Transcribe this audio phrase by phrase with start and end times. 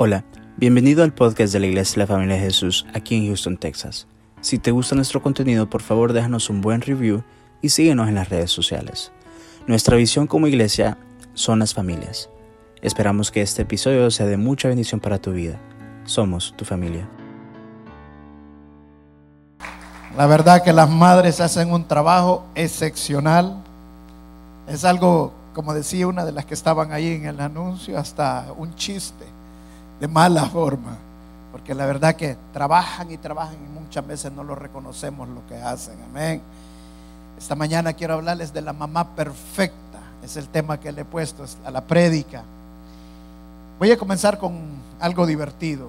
[0.00, 0.22] Hola,
[0.56, 4.06] bienvenido al podcast de la Iglesia de la Familia de Jesús aquí en Houston, Texas.
[4.40, 7.24] Si te gusta nuestro contenido, por favor déjanos un buen review
[7.62, 9.10] y síguenos en las redes sociales.
[9.66, 10.98] Nuestra visión como iglesia
[11.34, 12.30] son las familias.
[12.80, 15.58] Esperamos que este episodio sea de mucha bendición para tu vida.
[16.04, 17.08] Somos tu familia.
[20.16, 23.64] La verdad que las madres hacen un trabajo excepcional.
[24.68, 28.76] Es algo, como decía una de las que estaban ahí en el anuncio, hasta un
[28.76, 29.37] chiste
[30.00, 30.96] de mala forma.
[31.52, 35.56] Porque la verdad que trabajan y trabajan y muchas veces no lo reconocemos lo que
[35.56, 35.94] hacen.
[36.10, 36.40] Amén.
[37.38, 39.98] Esta mañana quiero hablarles de la mamá perfecta.
[40.22, 42.42] Es el tema que le he puesto a la prédica.
[43.78, 44.58] Voy a comenzar con
[45.00, 45.88] algo divertido.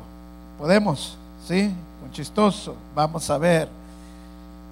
[0.57, 1.17] ¿Podemos?
[1.47, 1.73] ¿Sí?
[1.99, 2.75] Con chistoso.
[2.95, 3.67] Vamos a ver.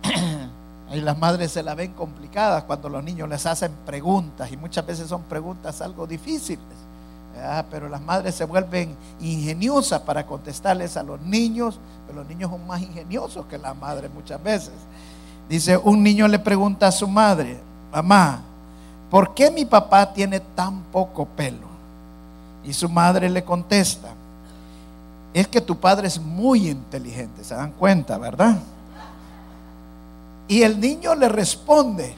[0.90, 4.86] Ahí las madres se la ven complicadas cuando los niños les hacen preguntas y muchas
[4.86, 6.87] veces son preguntas algo difíciles.
[7.70, 12.66] Pero las madres se vuelven ingeniosas para contestarles a los niños, pero los niños son
[12.66, 14.74] más ingeniosos que las madres muchas veces.
[15.50, 17.60] Dice, un niño le pregunta a su madre,
[17.92, 18.42] mamá,
[19.10, 21.68] ¿por qué mi papá tiene tan poco pelo?
[22.64, 24.10] Y su madre le contesta,
[25.34, 28.58] es que tu padre es muy inteligente, se dan cuenta, ¿verdad?
[30.48, 32.16] Y el niño le responde,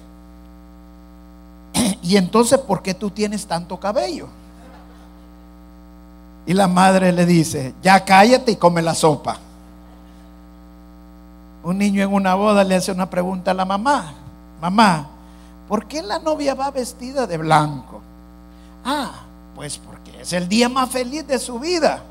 [2.02, 4.28] ¿y entonces por qué tú tienes tanto cabello?
[6.50, 9.38] Y la madre le dice, ya cállate y come la sopa.
[11.62, 14.16] Un niño en una boda le hace una pregunta a la mamá,
[14.60, 15.10] mamá,
[15.68, 18.02] ¿por qué la novia va vestida de blanco?
[18.84, 19.12] Ah,
[19.54, 22.02] pues porque es el día más feliz de su vida.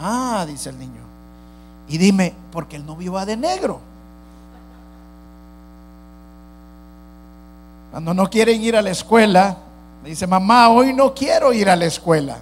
[0.00, 1.02] Ah, dice el niño.
[1.86, 3.78] Y dime, ¿por qué el novio va de negro?
[7.92, 9.58] Cuando no quieren ir a la escuela,
[10.02, 12.38] le dice, mamá, hoy no quiero ir a la escuela.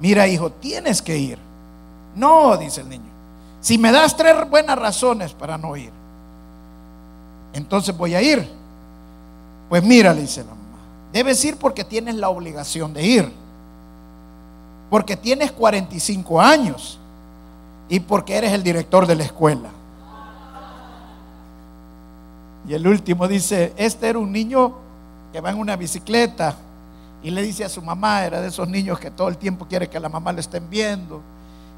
[0.00, 1.38] Mira, hijo, tienes que ir.
[2.14, 3.10] No, dice el niño.
[3.60, 5.90] Si me das tres buenas razones para no ir,
[7.52, 8.48] entonces voy a ir.
[9.68, 10.78] Pues mira, le dice la mamá,
[11.12, 13.32] debes ir porque tienes la obligación de ir.
[14.90, 16.98] Porque tienes 45 años
[17.88, 19.70] y porque eres el director de la escuela.
[22.66, 24.72] Y el último dice, este era un niño
[25.32, 26.56] que va en una bicicleta
[27.22, 29.88] y le dice a su mamá, era de esos niños que todo el tiempo quiere
[29.88, 31.20] que la mamá le estén viendo.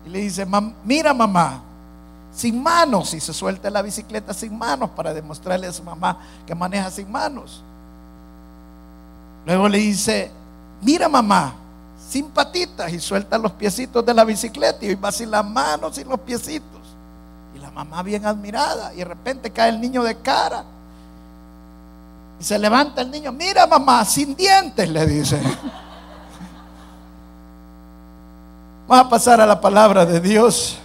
[0.07, 0.47] Y le dice,
[0.85, 1.63] mira mamá,
[2.35, 3.15] sin manos.
[3.15, 7.11] Y se suelta la bicicleta sin manos para demostrarle a su mamá que maneja sin
[7.11, 7.63] manos.
[9.47, 10.31] Luego le dice,
[10.83, 11.55] mira mamá,
[12.09, 12.93] sin patitas.
[12.93, 16.81] Y suelta los piecitos de la bicicleta y va sin las manos y los piecitos.
[17.55, 18.93] Y la mamá bien admirada.
[18.93, 20.65] Y de repente cae el niño de cara.
[22.41, 25.39] Y se levanta el niño, mira mamá, sin dientes, le dice.
[28.89, 30.79] Vamos a pasar a la palabra de Dios.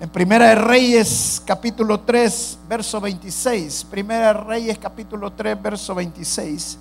[0.00, 3.84] En Primera de Reyes capítulo 3, verso 26.
[3.84, 6.76] Primera de Reyes capítulo 3, verso 26.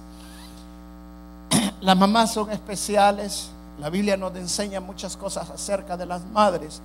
[1.79, 3.49] Las mamás son especiales.
[3.79, 6.81] La Biblia nos enseña muchas cosas acerca de las madres.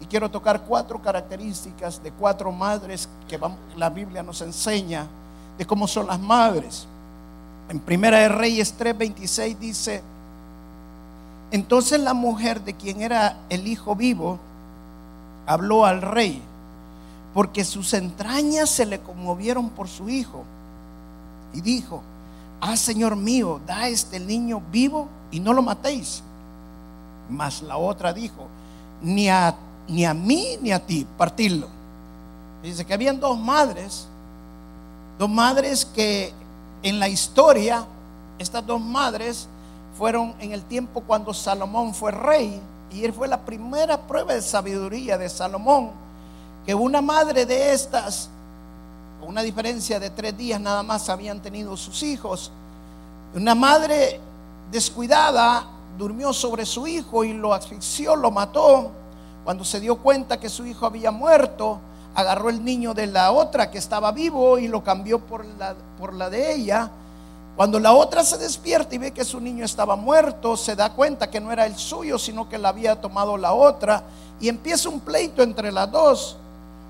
[0.00, 3.40] Y quiero tocar cuatro características de cuatro madres que
[3.76, 5.08] la Biblia nos enseña
[5.58, 6.86] de cómo son las madres.
[7.68, 10.02] En Primera de Reyes 3:26 dice,
[11.50, 14.38] entonces la mujer de quien era el hijo vivo
[15.46, 16.40] habló al rey,
[17.34, 20.44] porque sus entrañas se le conmovieron por su hijo,
[21.52, 22.02] y dijo,
[22.60, 26.22] ah Señor mío, da este niño vivo y no lo matéis.
[27.28, 28.46] Mas la otra dijo,
[29.02, 29.54] ni a,
[29.88, 31.68] ni a mí ni a ti, partirlo.
[32.62, 34.06] Dice que habían dos madres
[35.18, 36.32] Dos madres que
[36.82, 37.84] en la historia,
[38.38, 39.48] estas dos madres
[39.96, 44.42] fueron en el tiempo cuando Salomón fue rey y él fue la primera prueba de
[44.42, 45.90] sabiduría de Salomón,
[46.66, 48.28] que una madre de estas,
[49.20, 52.50] con una diferencia de tres días nada más habían tenido sus hijos,
[53.34, 54.20] una madre
[54.70, 55.64] descuidada
[55.96, 58.90] durmió sobre su hijo y lo asfixió, lo mató.
[59.44, 61.78] Cuando se dio cuenta que su hijo había muerto,
[62.14, 66.12] agarró el niño de la otra que estaba vivo y lo cambió por la, por
[66.12, 66.90] la de ella.
[67.56, 71.30] Cuando la otra se despierta y ve que su niño estaba muerto, se da cuenta
[71.30, 74.02] que no era el suyo, sino que la había tomado la otra.
[74.40, 76.36] Y empieza un pleito entre las dos.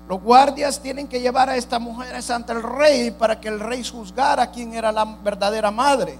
[0.07, 3.83] Los guardias tienen que llevar a esta mujer ante el rey para que el rey
[3.83, 6.17] juzgara quién era la verdadera madre.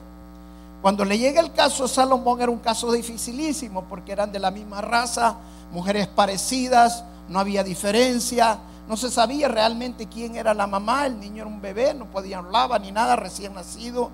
[0.82, 4.82] Cuando le llega el caso Salomón era un caso dificilísimo porque eran de la misma
[4.82, 5.36] raza,
[5.72, 8.60] mujeres parecidas, no había diferencia.
[8.88, 12.39] No se sabía realmente quién era la mamá, el niño era un bebé, no podía
[12.39, 14.09] hablar ni nada, recién nacido.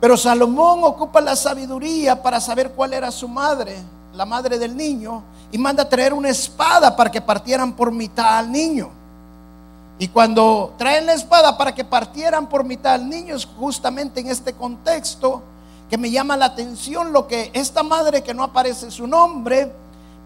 [0.00, 3.76] Pero Salomón ocupa la sabiduría para saber cuál era su madre,
[4.14, 8.38] la madre del niño, y manda a traer una espada para que partieran por mitad
[8.38, 8.90] al niño.
[9.98, 14.28] Y cuando traen la espada para que partieran por mitad al niño, es justamente en
[14.28, 15.42] este contexto
[15.90, 19.72] que me llama la atención lo que esta madre, que no aparece su nombre,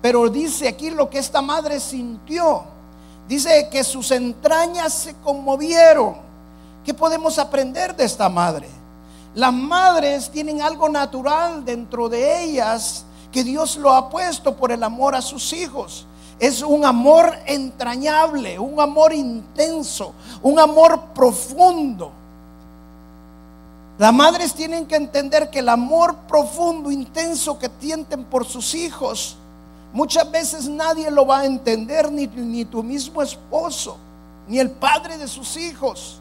[0.02, 2.64] pero dice aquí lo que esta madre sintió.
[3.32, 6.16] Dice que sus entrañas se conmovieron.
[6.84, 8.68] ¿Qué podemos aprender de esta madre?
[9.34, 14.82] Las madres tienen algo natural dentro de ellas que Dios lo ha puesto por el
[14.82, 16.04] amor a sus hijos.
[16.38, 20.12] Es un amor entrañable, un amor intenso,
[20.42, 22.12] un amor profundo.
[23.96, 29.38] Las madres tienen que entender que el amor profundo, intenso que tienten por sus hijos,
[29.92, 33.96] muchas veces nadie lo va a entender, ni, ni tu mismo esposo,
[34.48, 36.18] ni el padre de sus hijos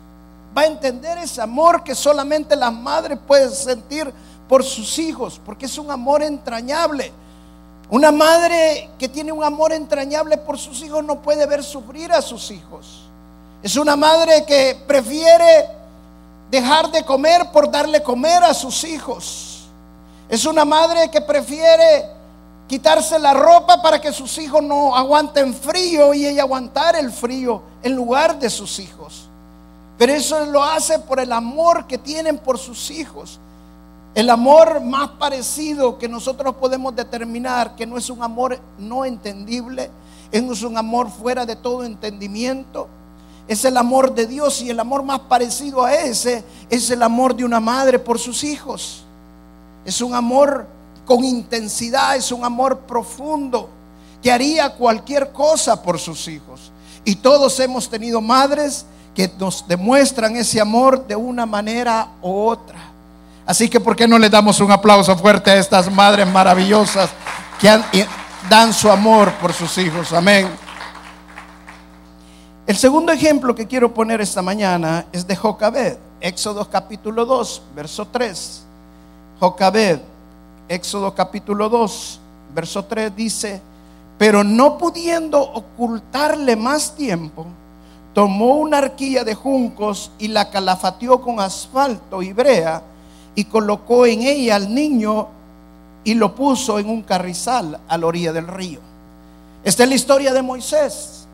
[0.56, 4.12] va a entender ese amor que solamente la madre puede sentir
[4.48, 7.12] por sus hijos, porque es un amor entrañable.
[7.90, 12.22] Una madre que tiene un amor entrañable por sus hijos no puede ver sufrir a
[12.22, 13.04] sus hijos.
[13.64, 15.68] Es una madre que prefiere
[16.50, 19.68] dejar de comer por darle comer a sus hijos.
[20.28, 22.10] Es una madre que prefiere
[22.72, 27.62] quitarse la ropa para que sus hijos no aguanten frío y ella aguantar el frío
[27.84, 29.28] en lugar de sus hijos.
[29.98, 33.42] Pero eso lo hace por el amor que tienen por sus hijos.
[34.16, 39.90] El amor más parecido que nosotros podemos determinar que no es un amor no entendible,
[40.32, 42.88] es un amor fuera de todo entendimiento.
[43.50, 47.36] Es el amor de Dios y el amor más parecido a ese es el amor
[47.36, 49.04] de una madre por sus hijos.
[49.84, 50.68] Es un amor
[51.12, 53.70] con intensidad, es un amor profundo
[54.24, 56.72] que haría cualquier cosa por sus hijos.
[57.04, 62.80] Y todos hemos tenido madres que nos demuestran ese amor de una manera u otra.
[63.46, 67.10] Así que, ¿por qué no le damos un aplauso fuerte a estas madres maravillosas
[67.60, 68.08] que
[68.50, 70.14] dan su amor por sus hijos?
[70.14, 70.48] Amén.
[72.66, 78.08] El segundo ejemplo que quiero poner esta mañana es de Jocabed, Éxodo capítulo 2, verso
[78.08, 78.62] 3.
[79.42, 80.00] Jocabed,
[80.72, 82.20] Éxodo capítulo 2,
[82.56, 83.62] verso 3 dice,
[84.18, 87.46] pero no pudiendo ocultarle más tiempo,
[88.14, 92.82] tomó una arquilla de juncos y la calafateó con asfalto y brea
[93.36, 95.28] y colocó en ella al niño
[96.06, 98.80] y lo puso en un carrizal a la orilla del río.
[99.66, 101.28] Esta es la historia de Moisés.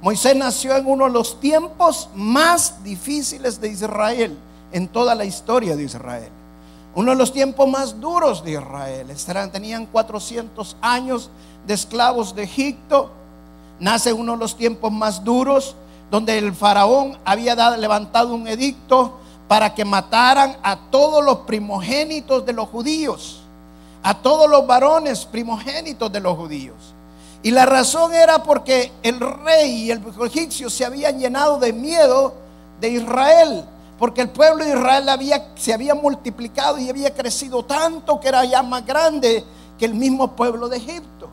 [0.00, 4.34] Moisés nació en uno de los tiempos más difíciles de Israel,
[4.72, 6.39] en toda la historia de Israel.
[6.94, 9.06] Uno de los tiempos más duros de Israel.
[9.52, 11.30] Tenían 400 años
[11.66, 13.10] de esclavos de Egipto
[13.80, 15.74] nace uno de los tiempos más duros,
[16.10, 22.52] donde el faraón había levantado un edicto para que mataran a todos los primogénitos de
[22.52, 23.40] los judíos,
[24.02, 26.76] a todos los varones primogénitos de los judíos.
[27.42, 32.34] Y la razón era porque el rey y el egipcio se habían llenado de miedo
[32.80, 33.64] de Israel,
[34.00, 35.06] porque el pueblo de Israel
[35.56, 39.44] se había multiplicado y había crecido tanto que era ya más grande
[39.78, 41.28] que el mismo pueblo de Egipto.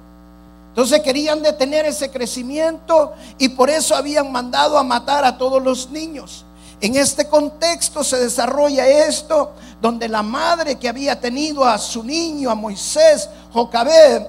[0.67, 5.89] Entonces querían detener ese crecimiento y por eso habían mandado a matar a todos los
[5.91, 6.43] niños.
[6.81, 12.51] En este contexto se desarrolla esto, donde la madre que había tenido a su niño,
[12.51, 14.23] a Moisés, Jocabed,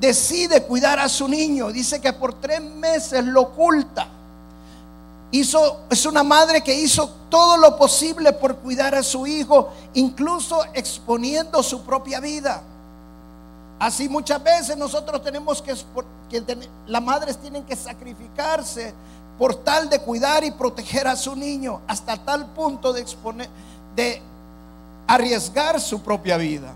[0.00, 1.70] decide cuidar a su niño.
[1.70, 4.17] Dice que por tres meses lo oculta.
[5.30, 10.64] Hizo, es una madre que hizo todo lo posible por cuidar a su hijo, incluso
[10.72, 12.62] exponiendo su propia vida.
[13.78, 15.74] Así muchas veces nosotros tenemos que,
[16.30, 18.92] que las madres tienen que sacrificarse
[19.38, 23.48] por tal de cuidar y proteger a su niño hasta tal punto de exponer,
[23.94, 24.20] de
[25.06, 26.72] arriesgar su propia vida.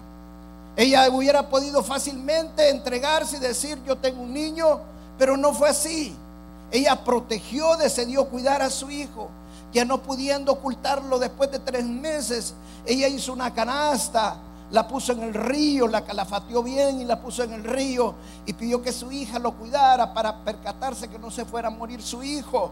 [0.77, 4.81] Ella hubiera podido fácilmente entregarse y decir yo tengo un niño,
[5.19, 6.17] pero no fue así.
[6.73, 9.29] Ella protegió, decidió cuidar a su hijo,
[9.73, 12.55] ya no pudiendo ocultarlo después de tres meses.
[12.87, 14.41] Ella hizo una canasta
[14.73, 18.15] la puso en el río, la calafateó bien y la puso en el río
[18.47, 22.03] y pidió que su hija lo cuidara para percatarse que no se fuera a morir
[22.03, 22.71] su hijo.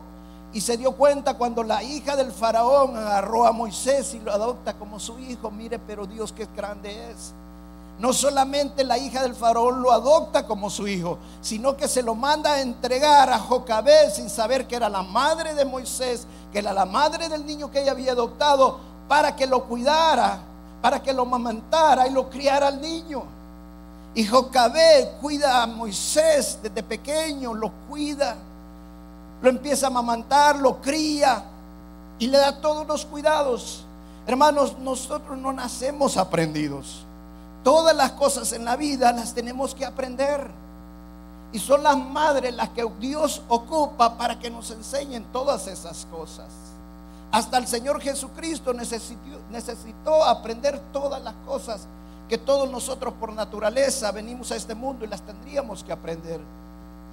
[0.52, 4.72] Y se dio cuenta cuando la hija del faraón agarró a Moisés y lo adopta
[4.78, 5.50] como su hijo.
[5.50, 7.34] Mire, pero Dios qué grande es.
[8.00, 12.16] No solamente la hija del faraón lo adopta como su hijo, sino que se lo
[12.16, 16.72] manda a entregar a Jocabé sin saber que era la madre de Moisés, que era
[16.72, 20.40] la madre del niño que ella había adoptado, para que lo cuidara
[20.80, 23.22] para que lo mamantara y lo criara al niño.
[24.14, 28.36] Y Jocabé cuida a Moisés desde pequeño, lo cuida,
[29.40, 31.44] lo empieza a mamantar, lo cría
[32.18, 33.84] y le da todos los cuidados.
[34.26, 37.04] Hermanos, nosotros no nacemos aprendidos.
[37.62, 40.50] Todas las cosas en la vida las tenemos que aprender.
[41.52, 46.48] Y son las madres las que Dios ocupa para que nos enseñen todas esas cosas.
[47.32, 51.86] Hasta el Señor Jesucristo necesitó, aprender todas las cosas
[52.28, 56.40] que todos nosotros por naturaleza venimos a este mundo y las tendríamos que aprender.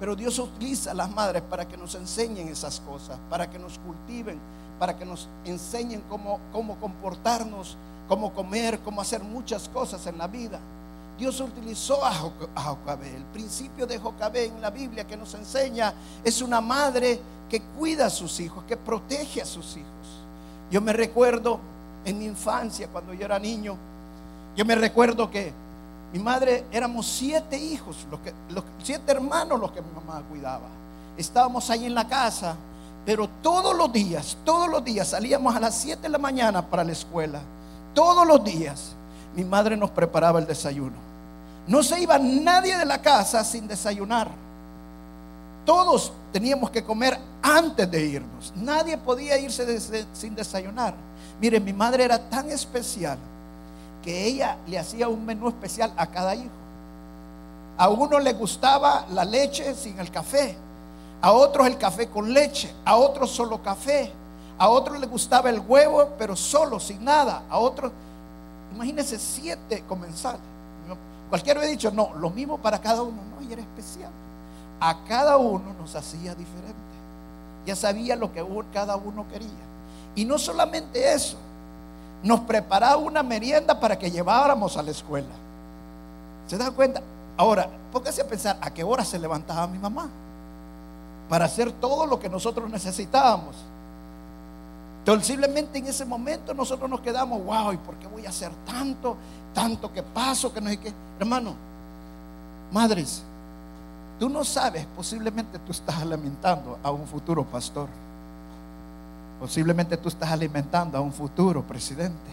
[0.00, 3.78] Pero Dios utiliza a las madres para que nos enseñen esas cosas, para que nos
[3.80, 4.40] cultiven,
[4.78, 7.76] para que nos enseñen cómo, cómo comportarnos,
[8.08, 10.58] cómo comer, cómo hacer muchas cosas en la vida.
[11.18, 13.14] Dios utilizó a Jocabé.
[13.14, 15.92] El principio de Jocabé en la Biblia que nos enseña
[16.24, 19.88] es una madre que cuida a sus hijos, que protege a sus hijos.
[20.70, 21.58] Yo me recuerdo
[22.04, 23.76] en mi infancia, cuando yo era niño,
[24.56, 25.52] yo me recuerdo que
[26.12, 28.06] mi madre éramos siete hijos,
[28.50, 30.68] los, siete hermanos los que mi mamá cuidaba.
[31.16, 32.54] Estábamos ahí en la casa,
[33.04, 36.84] pero todos los días, todos los días salíamos a las siete de la mañana para
[36.84, 37.40] la escuela.
[37.94, 38.94] Todos los días
[39.34, 40.96] mi madre nos preparaba el desayuno.
[41.66, 44.28] No se iba nadie de la casa sin desayunar.
[45.64, 48.52] Todos teníamos que comer antes de irnos.
[48.56, 50.94] Nadie podía irse sin desayunar.
[51.40, 53.18] Miren, mi madre era tan especial
[54.02, 56.48] que ella le hacía un menú especial a cada hijo.
[57.76, 60.56] A uno le gustaba la leche sin el café,
[61.20, 64.10] a otros el café con leche, a otros solo café,
[64.58, 67.92] a otros le gustaba el huevo pero solo, sin nada, a otros,
[68.74, 70.40] imagínense siete comensales.
[71.28, 74.10] Cualquiera hubiera dicho, no, lo mismo para cada uno, no, y era especial.
[74.80, 76.74] A cada uno nos hacía diferente.
[77.66, 79.48] Ya sabía lo que cada uno quería.
[80.14, 81.36] Y no solamente eso,
[82.22, 85.28] nos preparaba una merienda para que lleváramos a la escuela.
[86.46, 87.02] ¿Se da cuenta?
[87.36, 90.08] Ahora, póngase a pensar a qué hora se levantaba mi mamá
[91.28, 93.54] para hacer todo lo que nosotros necesitábamos.
[95.08, 99.16] Posiblemente en ese momento nosotros nos quedamos, wow, ¿y por qué voy a hacer tanto?
[99.54, 100.92] Tanto que paso, que no sé qué.
[101.18, 101.54] Hermano,
[102.70, 103.22] madres,
[104.20, 107.88] tú no sabes, posiblemente tú estás alimentando a un futuro pastor.
[109.40, 112.30] Posiblemente tú estás alimentando a un futuro presidente.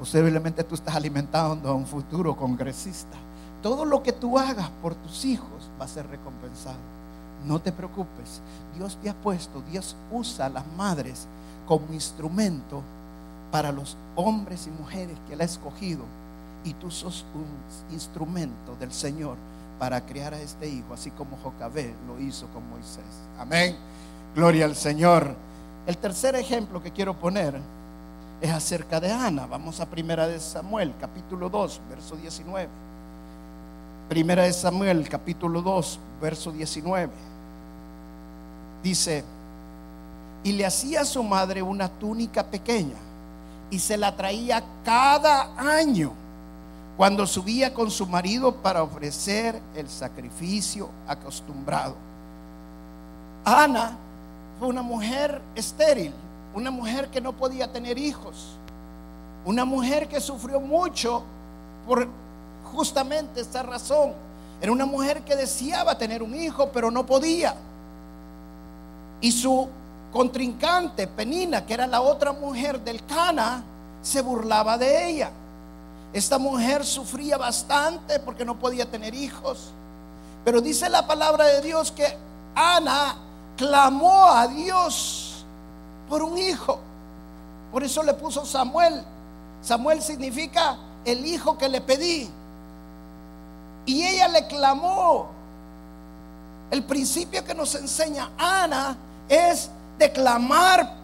[0.00, 3.16] Posiblemente tú estás alimentando a un futuro congresista.
[3.62, 6.74] Todo lo que tú hagas por tus hijos va a ser recompensado.
[7.46, 8.40] No te preocupes.
[8.74, 11.28] Dios te ha puesto, Dios usa a las madres
[11.66, 12.82] como instrumento
[13.50, 16.04] para los hombres y mujeres que Él ha escogido.
[16.64, 19.36] Y tú sos un instrumento del Señor
[19.78, 23.04] para crear a este hijo, así como Jocabé lo hizo con Moisés.
[23.38, 23.76] Amén.
[24.34, 25.34] Gloria al Señor.
[25.86, 27.60] El tercer ejemplo que quiero poner
[28.40, 29.46] es acerca de Ana.
[29.46, 32.68] Vamos a Primera de Samuel, capítulo 2, verso 19.
[34.08, 37.12] Primera de Samuel, capítulo 2, verso 19.
[38.82, 39.24] Dice,
[40.44, 42.96] y le hacía a su madre una túnica pequeña
[43.70, 46.12] y se la traía cada año
[46.96, 51.94] cuando subía con su marido para ofrecer el sacrificio acostumbrado.
[53.44, 53.96] Ana
[54.58, 56.12] fue una mujer estéril,
[56.54, 58.56] una mujer que no podía tener hijos,
[59.44, 61.22] una mujer que sufrió mucho
[61.86, 62.08] por
[62.72, 64.12] justamente esta razón.
[64.60, 67.54] Era una mujer que deseaba tener un hijo, pero no podía.
[69.20, 69.68] Y su
[70.12, 73.62] contrincante, Penina, que era la otra mujer del Cana,
[74.02, 75.30] se burlaba de ella.
[76.12, 79.72] Esta mujer sufría bastante porque no podía tener hijos.
[80.44, 82.06] Pero dice la palabra de Dios que
[82.54, 83.16] Ana
[83.56, 85.44] clamó a Dios
[86.08, 86.78] por un hijo.
[87.72, 89.02] Por eso le puso Samuel.
[89.60, 92.30] Samuel significa el hijo que le pedí.
[93.86, 95.28] Y ella le clamó.
[96.70, 98.96] El principio que nos enseña Ana
[99.28, 100.94] es de clamar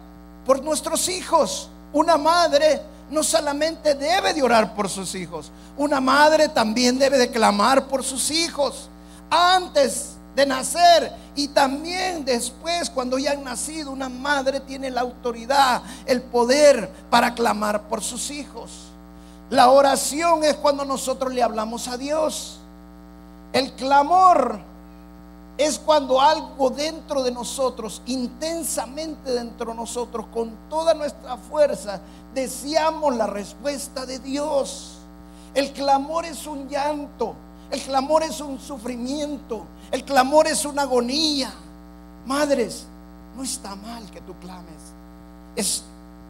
[0.45, 1.69] por nuestros hijos.
[1.91, 7.29] Una madre no solamente debe de orar por sus hijos, una madre también debe de
[7.29, 8.89] clamar por sus hijos.
[9.29, 15.81] Antes de nacer y también después cuando ya han nacido, una madre tiene la autoridad,
[16.05, 18.71] el poder para clamar por sus hijos.
[19.49, 22.59] La oración es cuando nosotros le hablamos a Dios.
[23.51, 24.59] El clamor
[25.57, 32.01] es cuando algo dentro de nosotros, intensamente dentro de nosotros, con toda nuestra fuerza,
[32.33, 34.97] deseamos la respuesta de Dios.
[35.53, 37.35] El clamor es un llanto,
[37.69, 41.53] el clamor es un sufrimiento, el clamor es una agonía.
[42.25, 42.87] Madres,
[43.35, 44.93] no está mal que tú clames.
[45.55, 45.83] Es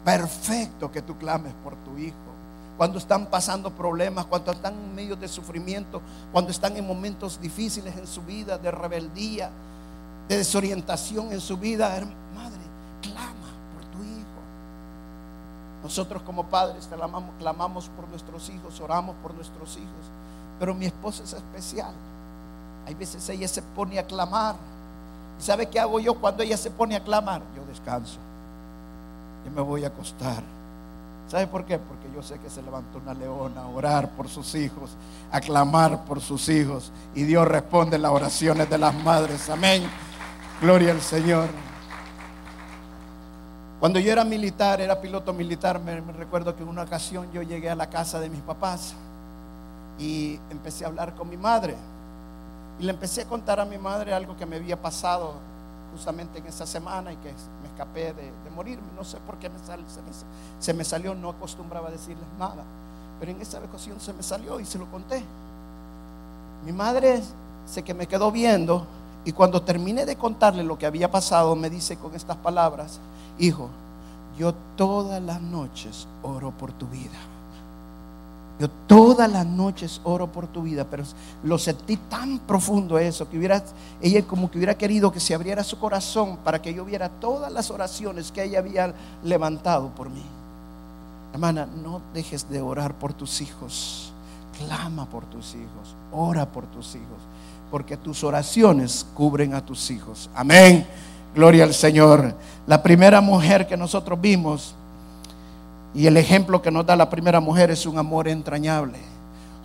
[0.04, 2.33] perfecto que tú clames por tu hijo.
[2.76, 6.02] Cuando están pasando problemas, cuando están en medio de sufrimiento,
[6.32, 9.50] cuando están en momentos difíciles en su vida, de rebeldía,
[10.28, 11.88] de desorientación en su vida,
[12.34, 12.60] madre,
[13.00, 14.40] clama por tu hijo.
[15.84, 20.10] Nosotros como padres clamamos, clamamos por nuestros hijos, oramos por nuestros hijos,
[20.58, 21.92] pero mi esposa es especial.
[22.86, 24.56] Hay veces ella se pone a clamar.
[25.38, 27.40] ¿Y sabe qué hago yo cuando ella se pone a clamar?
[27.56, 28.18] Yo descanso.
[29.44, 30.42] Yo me voy a acostar.
[31.28, 31.78] ¿Sabe por qué?
[31.78, 34.90] Porque yo sé que se levantó una leona a orar por sus hijos,
[35.32, 36.92] a clamar por sus hijos.
[37.14, 39.48] Y Dios responde las oraciones de las madres.
[39.48, 39.82] Amén.
[40.60, 41.48] Gloria al Señor.
[43.80, 47.68] Cuando yo era militar, era piloto militar, me, recuerdo que en una ocasión yo llegué
[47.68, 48.94] a la casa de mis papás
[49.98, 51.74] y empecé a hablar con mi madre.
[52.78, 55.34] Y le empecé a contar a mi madre algo que me había pasado
[55.94, 57.32] justamente en esa semana y que
[57.62, 58.86] me escapé de, morirme.
[58.96, 60.12] No sé por qué se, me,
[60.60, 62.62] se me salió, no acostumbraba a decirles nada.
[63.18, 65.22] Pero en esa ocasión se me salió y se lo conté.
[66.64, 67.22] Mi madre
[67.66, 68.86] se que me quedó viendo
[69.24, 73.00] y cuando terminé de contarle lo que había pasado, me dice con estas palabras,
[73.38, 73.70] hijo,
[74.38, 77.18] yo todas las noches oro por tu vida.
[78.58, 81.02] Yo todas las noches oro por tu vida, pero
[81.42, 83.64] lo sentí tan profundo eso, que hubiera,
[84.00, 87.52] ella como que hubiera querido que se abriera su corazón para que yo viera todas
[87.52, 88.94] las oraciones que ella había
[89.24, 90.22] levantado por mí.
[91.32, 94.12] Hermana, no dejes de orar por tus hijos,
[94.56, 97.18] clama por tus hijos, ora por tus hijos,
[97.72, 100.30] porque tus oraciones cubren a tus hijos.
[100.32, 100.86] Amén.
[101.34, 102.32] Gloria al Señor.
[102.68, 104.76] La primera mujer que nosotros vimos
[105.94, 108.98] y el ejemplo que nos da la primera mujer es un amor entrañable.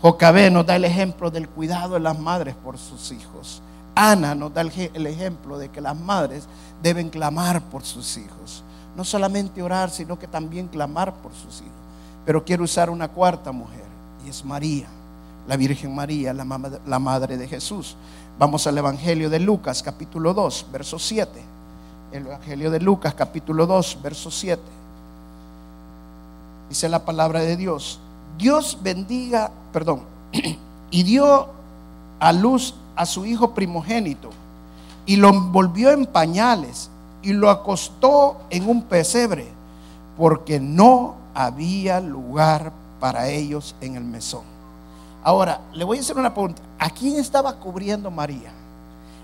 [0.01, 3.61] Jocabé nos da el ejemplo del cuidado de las madres por sus hijos.
[3.95, 6.47] Ana nos da el, je- el ejemplo de que las madres
[6.81, 8.63] deben clamar por sus hijos.
[8.95, 11.73] No solamente orar, sino que también clamar por sus hijos.
[12.25, 13.83] Pero quiero usar una cuarta mujer,
[14.25, 14.87] y es María,
[15.47, 17.95] la Virgen María, la madre de Jesús.
[18.37, 21.41] Vamos al Evangelio de Lucas, capítulo 2, verso 7.
[22.11, 24.61] El Evangelio de Lucas, capítulo 2, verso 7.
[26.69, 27.99] Dice la palabra de Dios.
[28.37, 30.03] Dios bendiga, perdón,
[30.91, 31.47] y dio
[32.19, 34.29] a luz a su hijo primogénito
[35.05, 36.89] y lo envolvió en pañales
[37.21, 39.47] y lo acostó en un pesebre
[40.17, 44.43] porque no había lugar para ellos en el mesón.
[45.23, 46.61] Ahora, le voy a hacer una pregunta.
[46.77, 48.51] ¿A quién estaba cubriendo María?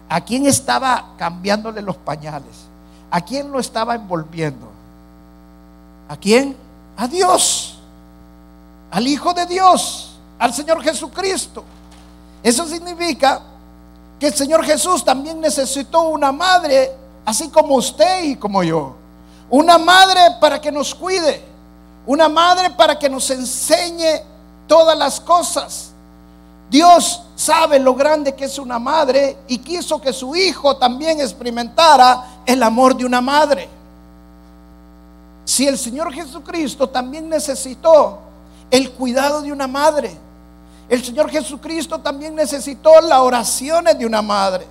[0.10, 2.68] ¿A quién estaba cambiándole los pañales?
[3.12, 4.68] ¿A quién lo estaba envolviendo?
[6.10, 6.56] ¿A quién?
[6.98, 7.78] A Dios,
[8.92, 11.64] al Hijo de Dios, al Señor Jesucristo.
[12.42, 13.42] Eso significa
[14.20, 16.92] que el Señor Jesús también necesitó una madre,
[17.26, 18.96] así como usted y como yo.
[19.50, 21.44] Una madre para que nos cuide,
[22.06, 24.22] una madre para que nos enseñe
[24.68, 25.92] todas las cosas.
[26.70, 32.42] Dios sabe lo grande que es una madre y quiso que su hijo también experimentara
[32.46, 33.70] el amor de una madre.
[35.46, 38.20] Si el Señor Jesucristo también necesitó
[38.72, 40.18] el cuidado de una madre,
[40.90, 44.66] el Señor Jesucristo también necesitó las oraciones de una madre,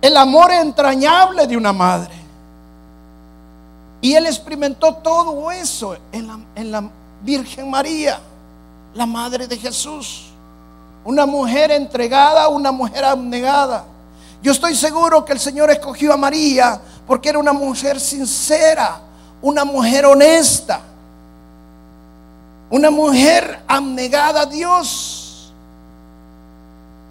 [0.00, 2.14] el amor entrañable de una madre.
[4.00, 6.90] Y Él experimentó todo eso en la, en la
[7.22, 8.18] Virgen María,
[8.94, 10.28] la madre de Jesús.
[11.04, 13.84] Una mujer entregada, una mujer abnegada.
[14.42, 19.00] Yo estoy seguro que el Señor escogió a María porque era una mujer sincera,
[19.42, 20.80] una mujer honesta,
[22.70, 25.52] una mujer abnegada a Dios.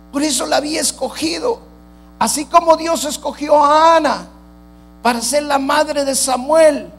[0.10, 1.60] Por eso la había escogido.
[2.18, 4.26] Así como Dios escogió a Ana
[5.02, 6.90] para ser la madre de Samuel,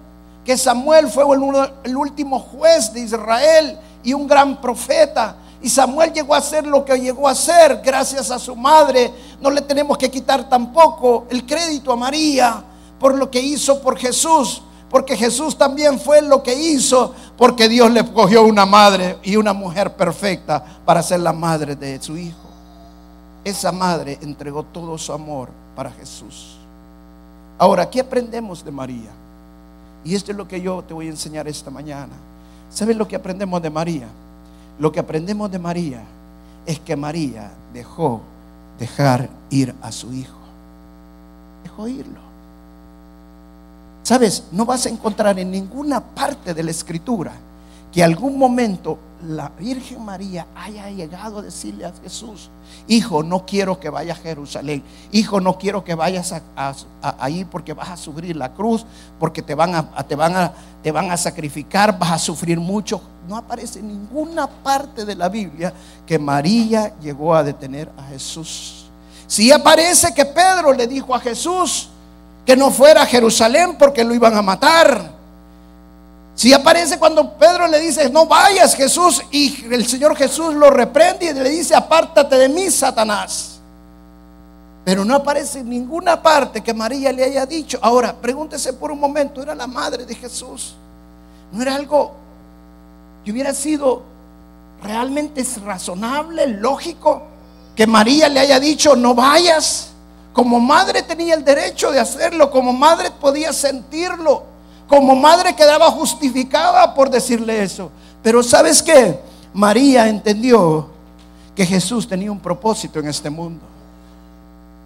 [0.44, 5.36] que Samuel fue el, el último juez de Israel y un gran profeta.
[5.62, 9.10] Y Samuel llegó a ser lo que llegó a ser gracias a su madre.
[9.40, 12.64] No le tenemos que quitar tampoco el crédito a María
[13.00, 14.62] por lo que hizo por Jesús.
[14.90, 19.52] Porque Jesús también fue lo que hizo porque Dios le cogió una madre y una
[19.52, 22.48] mujer perfecta para ser la madre de su hijo.
[23.44, 26.56] Esa madre entregó todo su amor para Jesús.
[27.56, 29.10] Ahora, ¿qué aprendemos de María?
[30.04, 32.12] Y esto es lo que yo te voy a enseñar esta mañana.
[32.70, 34.08] ¿Sabes lo que aprendemos de María?
[34.78, 36.02] Lo que aprendemos de María
[36.66, 38.20] es que María dejó
[38.78, 40.38] dejar ir a su hijo.
[41.62, 42.29] Dejó irlo.
[44.11, 47.31] Sabes, no vas a encontrar en ninguna parte de la escritura
[47.92, 52.51] que algún momento la Virgen María haya llegado a decirle a Jesús,
[52.88, 56.75] hijo, no quiero que vayas a Jerusalén, hijo, no quiero que vayas a,
[57.20, 58.85] ahí porque vas a sufrir la cruz,
[59.20, 63.01] porque te van a, te, van a, te van a sacrificar, vas a sufrir mucho.
[63.29, 65.73] No aparece en ninguna parte de la Biblia
[66.05, 68.87] que María llegó a detener a Jesús.
[69.29, 71.90] Sí aparece que Pedro le dijo a Jesús
[72.44, 75.20] que no fuera a Jerusalén porque lo iban a matar.
[76.35, 81.26] Si aparece cuando Pedro le dice, no vayas Jesús, y el Señor Jesús lo reprende
[81.26, 83.61] y le dice, apártate de mí, Satanás.
[84.85, 87.79] Pero no aparece en ninguna parte que María le haya dicho.
[87.83, 90.74] Ahora, pregúntese por un momento, era la madre de Jesús.
[91.53, 92.12] No era algo
[93.24, 94.03] que hubiera sido
[94.83, 97.22] realmente razonable, lógico,
[97.76, 99.90] que María le haya dicho, no vayas.
[100.32, 104.50] Como madre tenía el derecho de hacerlo, como madre podía sentirlo
[104.90, 107.92] como madre quedaba justificada por decirle eso.
[108.24, 109.20] Pero ¿sabes qué?
[109.54, 110.88] María entendió
[111.54, 113.62] que Jesús tenía un propósito en este mundo.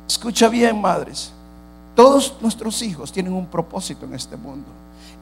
[0.06, 1.32] Escucha bien, madres.
[1.96, 4.66] Todos nuestros hijos tienen un propósito en este mundo.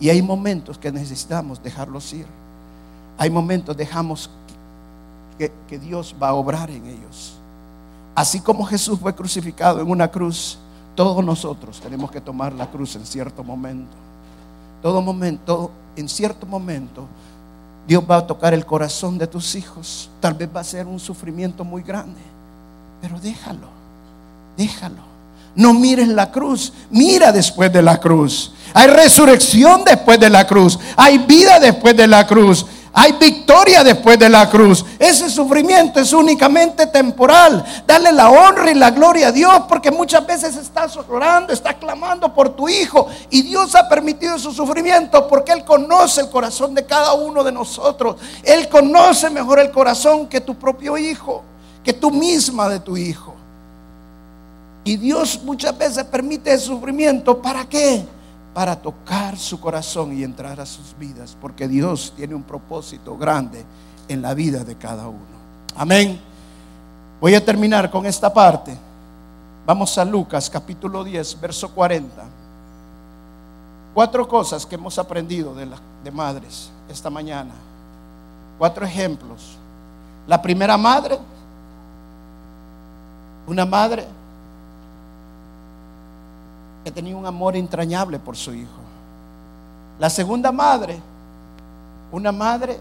[0.01, 2.27] Y hay momentos que necesitamos dejarlos ir.
[3.19, 4.31] Hay momentos dejamos
[5.39, 7.35] que, que Dios va a obrar en ellos.
[8.15, 10.59] Así como Jesús fue crucificado en una cruz,
[10.95, 14.03] todos nosotros tenemos que tomar la cruz en cierto momento
[14.83, 17.07] todo momento, en cierto momento,
[17.87, 20.11] Dios va a tocar el corazón de tus hijos.
[20.21, 22.21] Tal vez va a ser un sufrimiento muy grande,
[23.01, 23.69] pero déjalo,
[24.57, 25.13] déjalo.
[25.55, 28.53] No mires la cruz, mira después de la cruz.
[28.75, 32.67] Hay resurrección después de la cruz, hay vida después de la cruz.
[32.95, 34.85] Hay victoria después de la cruz.
[34.99, 37.65] Ese sufrimiento es únicamente temporal.
[37.87, 42.35] Dale la honra y la gloria a Dios porque muchas veces estás orando, estás clamando
[42.35, 46.85] por tu hijo y Dios ha permitido su sufrimiento porque Él conoce el corazón de
[46.85, 48.17] cada uno de nosotros.
[48.43, 51.43] Él conoce mejor el corazón que tu propio hijo,
[51.83, 53.35] que tú misma de tu hijo.
[54.85, 57.41] Y Dios muchas veces permite el sufrimiento.
[57.41, 58.05] ¿Para qué?
[58.55, 63.65] Para tocar su corazón y entrar a sus vidas, porque Dios tiene un propósito grande
[64.09, 65.33] en la vida de cada uno.
[65.77, 66.21] Amén.
[67.21, 68.77] Voy a terminar con esta parte.
[69.65, 72.23] Vamos a Lucas capítulo 10, verso 40.
[73.95, 75.69] Cuatro cosas que hemos aprendido de,
[76.05, 77.55] de madres esta mañana.
[78.59, 79.57] Cuatro ejemplos.
[80.27, 81.19] La primera madre,
[83.47, 84.07] una madre
[86.85, 88.81] que tenía un amor entrañable por su hijo.
[89.99, 91.01] La segunda madre,
[92.11, 92.79] una madre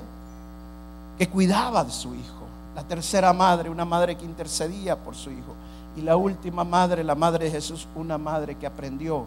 [1.18, 2.42] que cuidaba de su hijo.
[2.76, 5.54] La tercera madre, una madre que intercedía por su hijo.
[5.96, 9.26] Y la última madre, la madre de Jesús, una madre que aprendió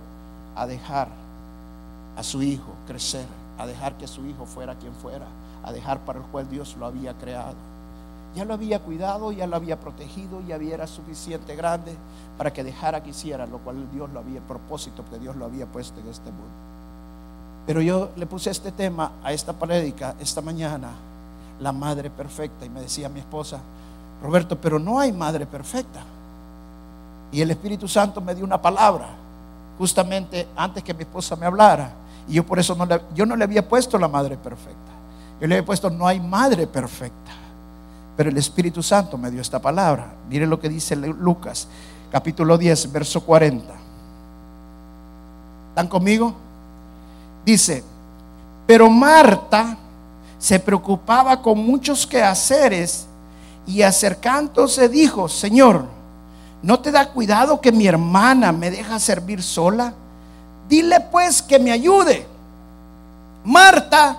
[0.56, 1.08] a dejar
[2.16, 3.26] a su hijo crecer,
[3.58, 5.26] a dejar que su hijo fuera quien fuera,
[5.62, 7.73] a dejar para el cual Dios lo había creado.
[8.34, 11.94] Ya lo había cuidado, ya lo había protegido, ya era suficiente grande
[12.36, 15.44] para que dejara que hiciera lo cual Dios lo había, el propósito que Dios lo
[15.44, 16.52] había puesto en este mundo.
[17.66, 20.90] Pero yo le puse este tema a esta prédica esta mañana,
[21.60, 23.60] la madre perfecta, y me decía mi esposa,
[24.22, 26.00] Roberto, pero no hay madre perfecta.
[27.30, 29.08] Y el Espíritu Santo me dio una palabra,
[29.78, 31.90] justamente antes que mi esposa me hablara.
[32.28, 34.92] Y yo por eso no yo no le había puesto la madre perfecta.
[35.40, 37.23] Yo le había puesto, no hay madre perfecta.
[38.16, 40.14] Pero el Espíritu Santo me dio esta palabra.
[40.28, 41.66] Mire lo que dice Lucas,
[42.10, 43.74] capítulo 10, verso 40.
[45.70, 46.32] ¿Están conmigo?
[47.44, 47.82] Dice,
[48.66, 49.76] pero Marta
[50.38, 53.06] se preocupaba con muchos quehaceres
[53.66, 55.86] y acercándose dijo, Señor,
[56.62, 59.92] ¿no te da cuidado que mi hermana me deja servir sola?
[60.68, 62.26] Dile pues que me ayude.
[63.44, 64.18] Marta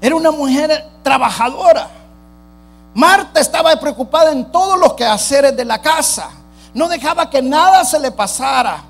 [0.00, 0.70] era una mujer
[1.02, 1.90] trabajadora
[2.94, 6.30] Marta estaba preocupada en todos los quehaceres de la casa.
[6.72, 8.82] No dejaba que nada se le pasara.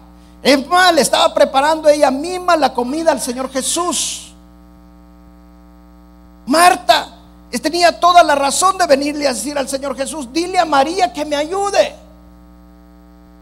[0.42, 4.32] Es más, le estaba preparando ella misma la comida al Señor Jesús.
[6.46, 7.14] Marta
[7.58, 11.24] tenía toda la razón de venirle a decir al Señor Jesús, dile a María que
[11.24, 11.94] me ayude.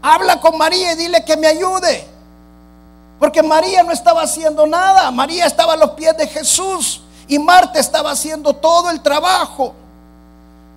[0.01, 2.07] Habla con María y dile que me ayude.
[3.19, 5.09] Porque María no estaba haciendo nada.
[5.11, 9.73] María estaba a los pies de Jesús y Marta estaba haciendo todo el trabajo.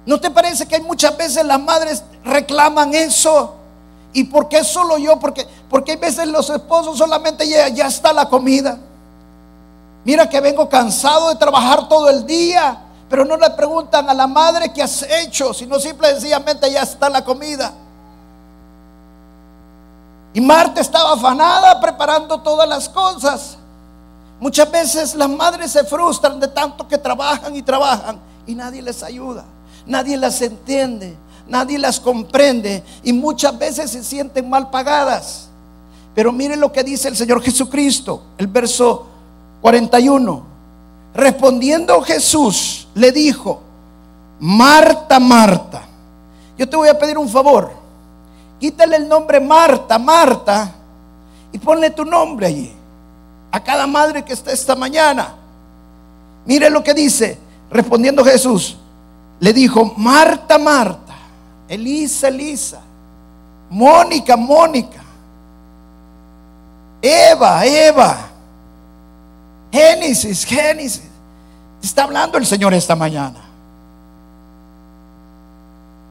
[0.07, 3.55] ¿No te parece que hay muchas veces las madres reclaman eso?
[4.13, 5.19] ¿Y por qué solo yo?
[5.19, 8.79] Porque, porque hay veces los esposos solamente ya, ya está la comida.
[10.05, 12.79] Mira que vengo cansado de trabajar todo el día,
[13.11, 16.83] pero no le preguntan a la madre qué has hecho, sino simple y sencillamente ya
[16.83, 17.73] está la comida.
[20.33, 23.59] Y Marta estaba afanada preparando todas las cosas.
[24.39, 29.03] Muchas veces las madres se frustran de tanto que trabajan y trabajan y nadie les
[29.03, 29.45] ayuda
[29.87, 31.17] nadie las entiende,
[31.49, 35.49] nadie las comprende y muchas veces se sienten mal pagadas.
[36.15, 39.07] Pero miren lo que dice el Señor Jesucristo, el verso
[39.61, 40.43] 41.
[41.15, 43.61] Respondiendo Jesús le dijo,
[44.39, 45.83] Marta, Marta,
[46.59, 47.71] yo te voy a pedir un favor,
[48.61, 50.73] quítale el nombre Marta, Marta,
[51.53, 52.73] y ponle tu nombre allí,
[53.51, 55.35] a cada madre que está esta mañana.
[56.45, 57.39] Mire lo que dice,
[57.71, 58.77] respondiendo Jesús,
[59.41, 61.15] le dijo, Marta, Marta,
[61.69, 62.81] Elisa, Elisa,
[63.71, 65.03] Mónica, Mónica,
[67.03, 68.17] Eva, Eva,
[69.71, 71.03] Génesis, Génesis.
[71.83, 73.41] Está hablando el Señor esta mañana.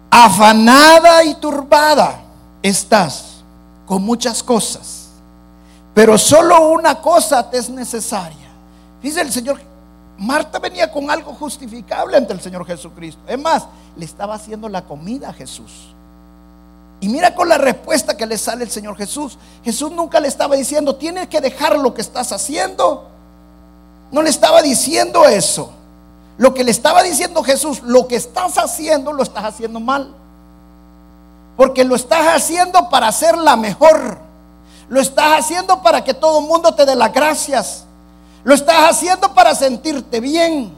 [0.09, 2.21] Afanada y turbada
[2.61, 3.43] estás
[3.85, 5.09] con muchas cosas,
[5.93, 8.47] pero solo una cosa te es necesaria.
[9.01, 9.59] Dice el Señor,
[10.17, 13.21] Marta venía con algo justificable ante el Señor Jesucristo.
[13.27, 13.65] Es más,
[13.97, 15.95] le estaba haciendo la comida a Jesús.
[17.01, 19.37] Y mira con la respuesta que le sale el Señor Jesús.
[19.63, 23.09] Jesús nunca le estaba diciendo, tienes que dejar lo que estás haciendo.
[24.11, 25.71] No le estaba diciendo eso.
[26.37, 30.13] Lo que le estaba diciendo Jesús, lo que estás haciendo, lo estás haciendo mal.
[31.57, 34.19] Porque lo estás haciendo para ser la mejor.
[34.87, 37.84] Lo estás haciendo para que todo el mundo te dé las gracias.
[38.45, 40.71] Lo estás haciendo para sentirte bien.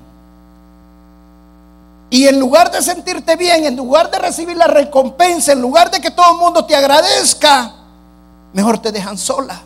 [2.10, 6.00] Y en lugar de sentirte bien, en lugar de recibir la recompensa, en lugar de
[6.00, 7.74] que todo el mundo te agradezca,
[8.54, 9.60] mejor te dejan sola.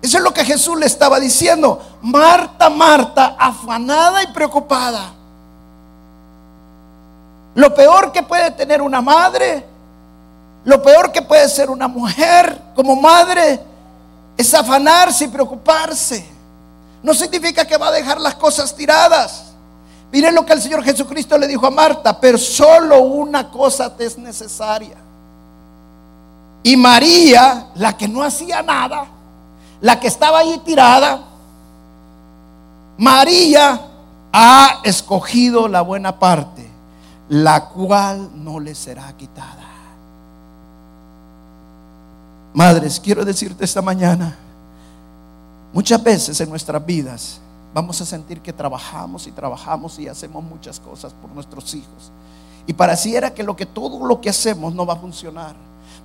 [0.00, 1.78] Eso es lo que Jesús le estaba diciendo.
[2.00, 5.12] Marta, Marta, afanada y preocupada.
[7.54, 9.66] Lo peor que puede tener una madre,
[10.64, 13.71] lo peor que puede ser una mujer como madre,
[14.36, 16.26] es afanarse y preocuparse.
[17.02, 19.52] No significa que va a dejar las cosas tiradas.
[20.12, 24.04] Miren lo que el Señor Jesucristo le dijo a Marta, pero solo una cosa te
[24.04, 24.96] es necesaria.
[26.62, 29.06] Y María, la que no hacía nada,
[29.80, 31.22] la que estaba ahí tirada,
[32.98, 33.80] María
[34.32, 36.70] ha escogido la buena parte,
[37.28, 39.71] la cual no le será quitada.
[42.54, 44.36] Madres, quiero decirte esta mañana,
[45.72, 47.40] muchas veces en nuestras vidas
[47.72, 52.10] vamos a sentir que trabajamos y trabajamos y hacemos muchas cosas por nuestros hijos.
[52.66, 55.54] Y pareciera que lo que todo lo que hacemos no va a funcionar.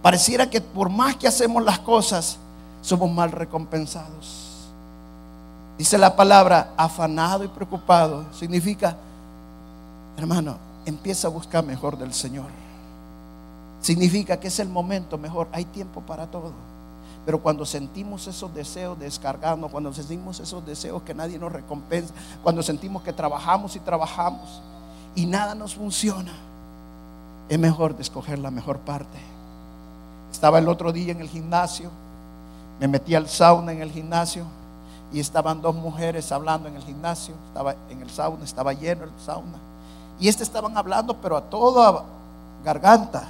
[0.02, 2.38] Pareciera que por más que hacemos las cosas,
[2.82, 4.48] somos mal recompensados.
[5.78, 8.26] Dice la palabra afanado y preocupado.
[8.34, 8.96] Significa,
[10.18, 12.67] hermano, empieza a buscar mejor del Señor.
[13.82, 15.48] Significa que es el momento mejor.
[15.52, 16.52] Hay tiempo para todo.
[17.26, 22.14] Pero cuando sentimos esos deseos de descargarnos, cuando sentimos esos deseos que nadie nos recompensa,
[22.42, 24.62] cuando sentimos que trabajamos y trabajamos
[25.14, 26.32] y nada nos funciona,
[27.50, 29.20] es mejor de escoger la mejor parte.
[30.32, 31.92] Estaba el otro día en el gimnasio,
[32.80, 34.46] me metí al sauna en el gimnasio
[35.12, 39.12] y estaban dos mujeres hablando en el gimnasio, estaba en el sauna, estaba lleno el
[39.26, 39.58] sauna.
[40.20, 42.04] Y este estaban hablando, pero a toda
[42.64, 43.28] garganta.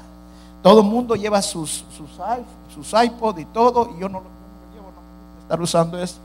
[0.62, 4.26] Todo el mundo lleva sus, sus, iPod y todo, y yo no, lo
[4.74, 6.17] llevo, no estar usando eso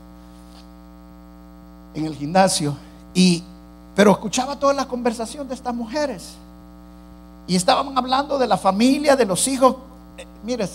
[1.93, 2.75] en el gimnasio.
[3.13, 3.43] Y,
[3.95, 6.35] pero escuchaba toda la conversación de estas mujeres.
[7.47, 9.75] Y estaban hablando de la familia, de los hijos.
[10.17, 10.67] Eh, mire,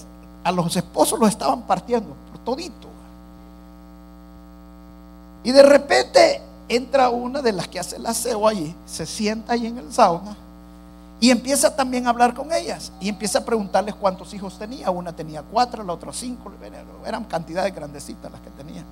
[0.45, 2.89] a los esposos los estaban partiendo por todito.
[5.43, 9.67] Y de repente entra una de las que hace el aseo allí, se sienta allí
[9.67, 10.37] en el sauna
[11.21, 12.93] y empieza también a hablar con ellas.
[13.01, 14.91] Y empieza a preguntarles cuántos hijos tenía.
[14.91, 16.53] Una tenía cuatro, la otra cinco.
[17.05, 18.85] Eran cantidades grandecitas las que tenía.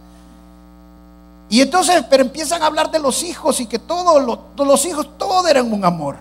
[1.48, 5.48] Y entonces, pero empiezan a hablar de los hijos y que todos los, hijos, todos
[5.48, 6.16] eran un amor.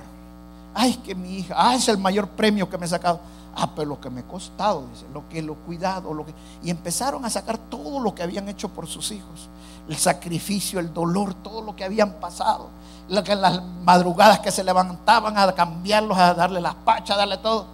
[0.76, 3.20] Ay, que mi hija, ah, es el mayor premio que me he sacado.
[3.56, 6.34] Ah, pero lo que me ha costado, dice, lo que lo he cuidado, lo que.
[6.62, 9.50] Y empezaron a sacar todo lo que habían hecho por sus hijos.
[9.88, 12.70] El sacrificio, el dolor, todo lo que habían pasado
[13.08, 17.66] las madrugadas que se levantaban a cambiarlos, a darle las pachas, a darle todo.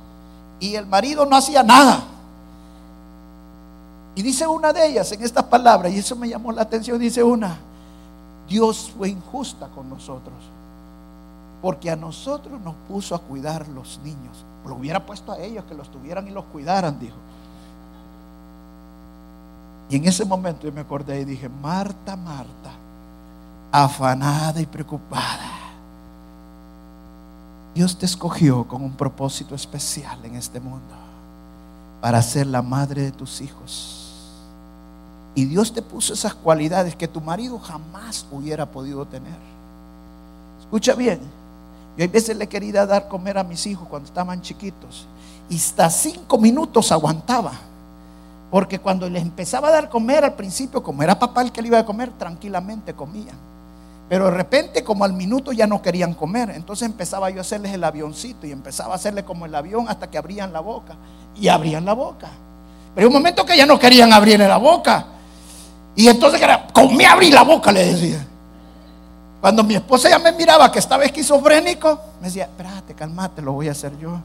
[0.60, 2.04] Y el marido no hacía nada.
[4.16, 7.24] Y dice una de ellas en estas palabras, y eso me llamó la atención, dice
[7.24, 7.58] una,
[8.48, 10.36] Dios fue injusta con nosotros,
[11.62, 14.44] porque a nosotros nos puso a cuidar los niños.
[14.66, 17.18] Lo hubiera puesto a ellos que los tuvieran y los cuidaran, dijo.
[19.90, 22.72] Y en ese momento yo me acordé y dije, Marta, Marta,
[23.72, 25.50] afanada y preocupada.
[27.76, 30.96] Dios te escogió con un propósito especial en este mundo
[32.02, 33.98] para ser la madre de tus hijos.
[35.36, 39.38] Y Dios te puso esas cualidades que tu marido jamás hubiera podido tener.
[40.60, 41.22] Escucha bien,
[41.98, 45.08] yo a veces le quería dar comer a mis hijos cuando estaban chiquitos
[45.50, 47.52] y hasta cinco minutos aguantaba.
[48.50, 51.70] Porque cuando les empezaba a dar comer al principio, como era papá el que le
[51.70, 53.36] iba a comer, tranquilamente comían.
[54.10, 57.74] Pero de repente, como al minuto ya no querían comer, entonces empezaba yo a hacerles
[57.74, 60.96] el avioncito y empezaba a hacerle como el avión hasta que abrían la boca.
[61.36, 62.30] Y abrían la boca.
[62.94, 65.06] Pero un momento que ya no querían abrirle la boca.
[65.96, 68.28] Y entonces era, comí abrir la boca, le decía.
[69.42, 73.70] Cuando mi esposa ya me miraba que estaba esquizofrénico, me decía, espérate, calmate, lo voy
[73.70, 74.20] a hacer yo.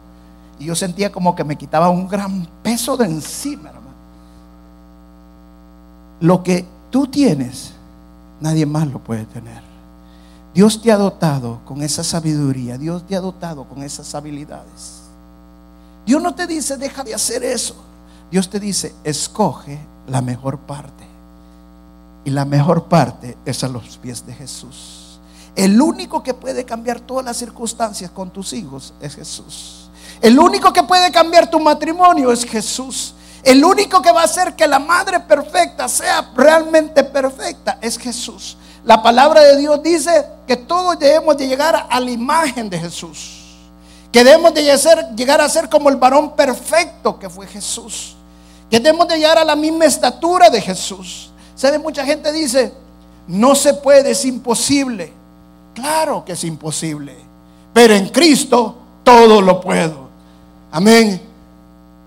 [0.59, 3.87] Y yo sentía como que me quitaba un gran peso de encima, hermano.
[6.21, 7.73] Lo que tú tienes,
[8.41, 9.63] nadie más lo puede tener.
[10.53, 15.03] Dios te ha dotado con esa sabiduría, Dios te ha dotado con esas habilidades.
[16.05, 17.75] Dios no te dice, deja de hacer eso.
[18.31, 21.05] Dios te dice, escoge la mejor parte.
[22.25, 25.06] Y la mejor parte es a los pies de Jesús.
[25.57, 29.89] El único que puede cambiar todas las circunstancias con tus hijos es Jesús.
[30.21, 33.15] El único que puede cambiar tu matrimonio es Jesús.
[33.43, 38.59] El único que va a hacer que la madre perfecta sea realmente perfecta es Jesús.
[38.85, 43.57] La palabra de Dios dice que todos debemos de llegar a la imagen de Jesús.
[44.13, 44.63] Que debemos de
[45.17, 48.15] llegar a ser como el varón perfecto que fue Jesús.
[48.71, 51.31] Que debemos de llegar a la misma estatura de Jesús.
[51.55, 51.79] ¿Sabe?
[51.79, 52.75] Mucha gente dice,
[53.27, 55.13] no se puede, es imposible.
[55.77, 57.15] Claro que es imposible.
[57.75, 60.09] Pero en Cristo todo lo puedo.
[60.73, 61.21] Amén.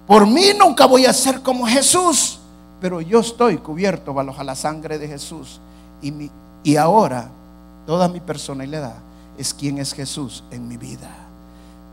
[0.08, 2.40] Por mí nunca voy a ser como Jesús.
[2.82, 5.60] Pero yo estoy cubierto bajo la sangre de Jesús.
[6.02, 6.32] Y, mi,
[6.64, 7.30] y ahora
[7.86, 8.96] toda mi personalidad
[9.38, 11.12] es quien es Jesús en mi vida.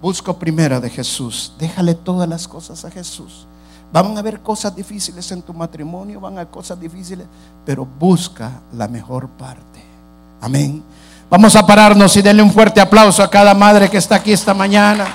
[0.01, 1.53] Busco primero de Jesús.
[1.59, 3.47] Déjale todas las cosas a Jesús.
[3.93, 7.27] Van a haber cosas difíciles en tu matrimonio, van a haber cosas difíciles,
[7.67, 9.85] pero busca la mejor parte.
[10.41, 10.83] Amén.
[11.29, 14.55] Vamos a pararnos y denle un fuerte aplauso a cada madre que está aquí esta
[14.55, 15.07] mañana.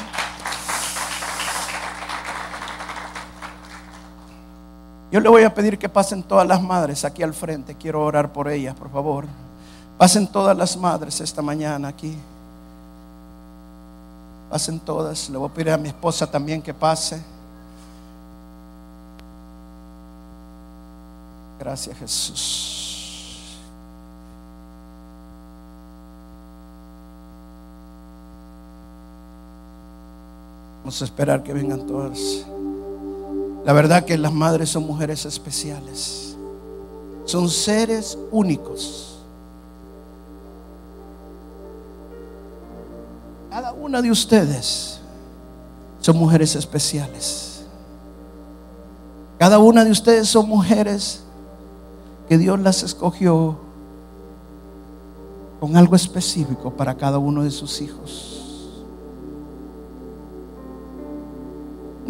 [5.09, 7.75] Yo le voy a pedir que pasen todas las madres aquí al frente.
[7.75, 9.25] Quiero orar por ellas, por favor.
[9.97, 12.17] Pasen todas las madres esta mañana aquí.
[14.49, 15.29] Pasen todas.
[15.29, 17.21] Le voy a pedir a mi esposa también que pase.
[21.59, 22.80] Gracias Jesús.
[30.99, 32.45] Esperar que vengan todas.
[33.63, 36.35] La verdad que las madres son mujeres especiales.
[37.25, 39.19] Son seres únicos.
[43.49, 44.99] Cada una de ustedes
[45.99, 47.63] son mujeres especiales.
[49.37, 51.21] Cada una de ustedes son mujeres
[52.27, 53.57] que Dios las escogió
[55.59, 58.40] con algo específico para cada uno de sus hijos.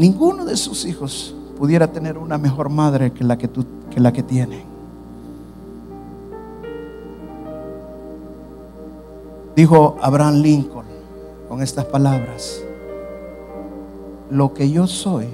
[0.02, 4.12] Ninguno de sus hijos pudiera tener una mejor madre que la que, tú, que, la
[4.12, 4.64] que tienen.
[9.56, 10.88] Dijo Abraham Lincoln
[11.48, 12.64] con estas palabras,
[14.32, 15.28] lo que yo soy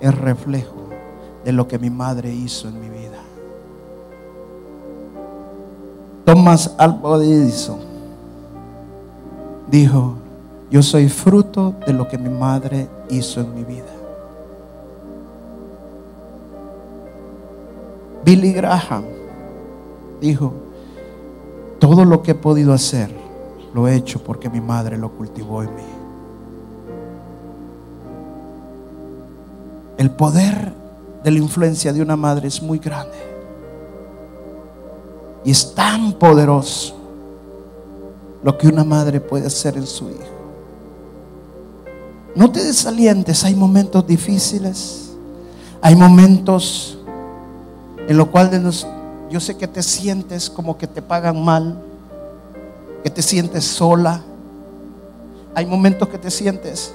[0.00, 0.86] es reflejo
[1.44, 3.20] de lo que mi madre hizo en mi vida.
[6.24, 7.80] Thomas Alva Edison
[9.68, 10.18] dijo,
[10.70, 13.84] yo soy fruto de lo que mi madre hizo en mi vida.
[18.24, 19.04] Billy Graham
[20.20, 20.52] dijo,
[21.78, 23.10] todo lo que he podido hacer,
[23.72, 25.82] lo he hecho porque mi madre lo cultivó en mí.
[29.98, 30.72] El poder
[31.22, 33.16] de la influencia de una madre es muy grande.
[35.44, 36.96] Y es tan poderoso
[38.42, 40.35] lo que una madre puede hacer en su hijo.
[42.36, 45.10] No te desalientes, hay momentos difíciles,
[45.80, 46.98] hay momentos
[48.06, 48.86] en los cuales
[49.30, 51.78] yo sé que te sientes como que te pagan mal,
[53.02, 54.20] que te sientes sola.
[55.54, 56.92] Hay momentos que te sientes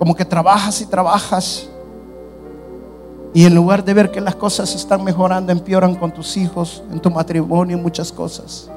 [0.00, 1.68] como que trabajas y trabajas
[3.32, 6.98] y en lugar de ver que las cosas están mejorando, empeoran con tus hijos, en
[6.98, 8.68] tu matrimonio, muchas cosas.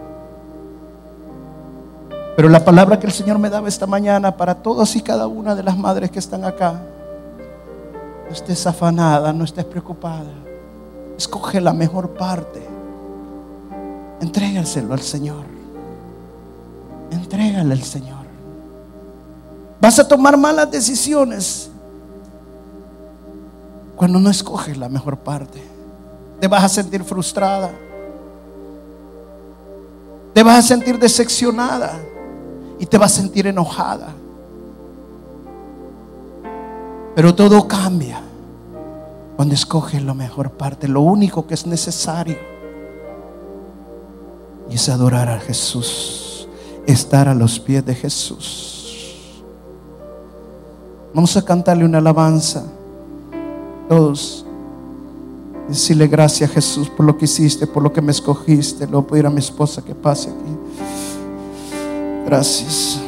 [2.36, 5.54] Pero la palabra que el Señor me daba esta mañana para todas y cada una
[5.54, 6.82] de las madres que están acá,
[8.26, 10.32] no estés afanada, no estés preocupada.
[11.17, 12.62] Escoge la mejor parte.
[14.19, 15.46] Entrégaselo al Señor.
[17.12, 18.23] Entrégale al Señor.
[19.79, 21.69] Vas a tomar malas decisiones
[23.96, 25.62] cuando no escoges la mejor parte.
[26.40, 27.69] Te vas a sentir frustrada.
[30.34, 32.00] Te vas a sentir decepcionada.
[32.80, 34.13] Y te vas a sentir enojada.
[37.15, 38.21] Pero todo cambia
[39.36, 40.88] cuando escoges la mejor parte.
[40.88, 42.38] Lo único que es necesario
[44.69, 46.48] y es adorar a Jesús.
[46.86, 49.44] Estar a los pies de Jesús.
[51.13, 52.65] Vamos a cantarle una alabanza
[53.88, 54.46] todos.
[55.67, 58.88] Decirle gracias Jesús por lo que hiciste, por lo que me escogiste.
[58.88, 60.52] Luego voy a ir a mi esposa que pase aquí.
[62.26, 63.02] Gracias.